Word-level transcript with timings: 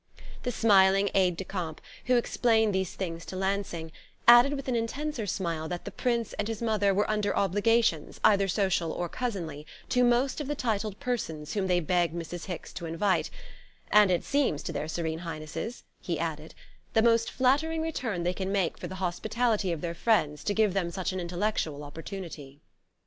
The 0.41 0.51
smiling 0.51 1.11
aide 1.13 1.37
de 1.37 1.43
camp, 1.43 1.79
who 2.05 2.15
explained 2.17 2.73
these 2.73 2.95
things 2.95 3.23
to 3.27 3.35
Lansing, 3.35 3.91
added 4.27 4.53
with 4.53 4.67
an 4.67 4.75
intenser 4.75 5.27
smile 5.27 5.67
that 5.69 5.85
the 5.85 5.91
Prince 5.91 6.33
and 6.39 6.47
his 6.47 6.59
mother 6.59 6.91
were 6.91 7.07
under 7.07 7.37
obligations, 7.37 8.19
either 8.23 8.47
social 8.47 8.91
or 8.91 9.07
cousinly, 9.07 9.63
to 9.89 10.03
most 10.03 10.41
of 10.41 10.47
the 10.47 10.55
titled 10.55 10.99
persons 10.99 11.53
whom 11.53 11.67
they 11.67 11.79
begged 11.81 12.15
Mrs. 12.15 12.45
Hicks 12.45 12.73
to 12.73 12.87
invite; 12.87 13.29
"and 13.91 14.09
it 14.09 14.23
seems 14.23 14.63
to 14.63 14.71
their 14.73 14.87
Serene 14.87 15.19
Highnesses," 15.19 15.83
he 15.99 16.17
added, 16.17 16.55
"the 16.93 17.03
most 17.03 17.29
flattering 17.29 17.83
return 17.83 18.23
they 18.23 18.33
can 18.33 18.51
make 18.51 18.79
for 18.79 18.87
the 18.87 18.95
hospitality 19.05 19.71
of 19.71 19.81
their 19.81 19.93
friends 19.93 20.43
to 20.45 20.55
give 20.55 20.73
them 20.73 20.89
such 20.89 21.13
an 21.13 21.19
intellectual 21.19 21.83
opportunity." 21.83 22.59